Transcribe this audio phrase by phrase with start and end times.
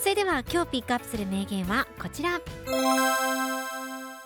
[0.00, 2.40] それでは今日ピックアップする名言はこちら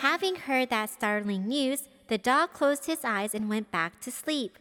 [0.00, 4.52] Having heard that startling news, the dog closed his eyes and went back to sleep.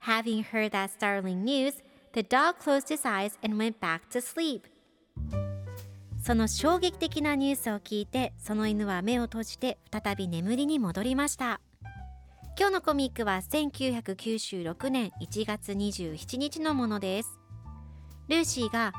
[0.00, 1.84] Having heard that startling news,
[2.14, 4.62] the dog closed his eyes and went back to sleep.
[6.20, 11.60] その衝撃的なニュースを聞いて、その犬は目を閉じて再び眠りに戻りました。
[12.58, 17.38] 今日のコミックは1996年1月27日のものです。
[18.26, 18.92] ルーシーが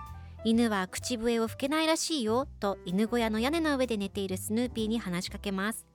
[0.46, 5.86] 犬は口笛を吹けないらしいよと犬小屋の屋根の上で寝ているスヌーピーに話しかけます。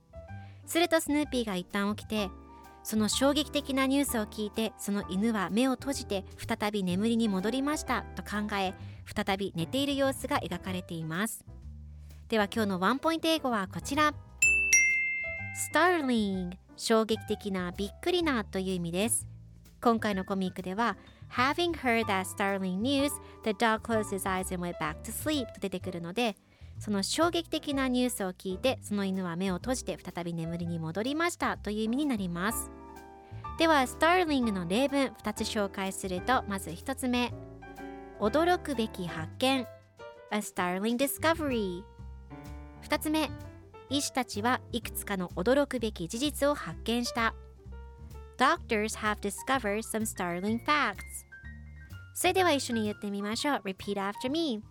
[0.67, 2.29] するとスヌーピーが一旦起きて
[2.83, 11.43] その衝撃的なニュースを聞いてその犬は目を閉じて再び眠りに戻りましたと考え再び寝ている様子が描かれています。
[12.27, 14.13] では今日のワンポイント英語はこちら。
[15.73, 19.25] Starling 衝撃的なびっくりなという意味です。
[19.81, 20.97] 今回のコミックでは
[21.29, 23.11] Having heard that startling news,
[23.43, 26.35] the dog closed his eyes and went back to sleep と出てくるので
[26.79, 32.69] その衝撃的なニュースを聞いてその犬は目を閉じて再び眠りに戻りましたという意味になります。
[33.57, 37.33] ではスターリングの例文2つ紹介するとまず1つ目。
[38.19, 39.65] 驚くべき発見。
[40.31, 41.83] A startling discovery
[42.83, 43.29] 2つ目。
[43.89, 47.35] 医師たちはいくつかの驚くべき事実を発見した。
[48.36, 51.26] Doctors have discovered some startling facts
[52.14, 54.62] それでは一緒に言ってみましょう Repeat after me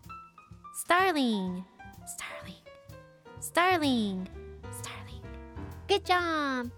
[0.87, 1.63] Starling
[2.05, 2.63] Starling
[3.41, 4.27] Starling
[4.71, 5.23] Starling
[5.87, 6.69] Good job!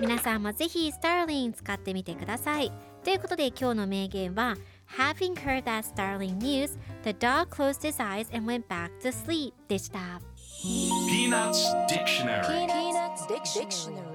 [0.00, 2.70] 皆さんもぜひ Starling 使ってみてください
[3.04, 4.56] ということで今日の名言は
[4.96, 9.52] Having heard that startling news, the dog closed his eyes and went back to sleep
[9.68, 10.20] でした
[11.08, 12.66] Peanuts Dictionary
[13.43, 13.65] Dictionary.
[13.65, 14.12] Dictionary.